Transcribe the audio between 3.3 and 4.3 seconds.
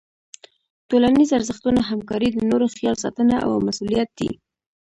او مسؤلیت دي.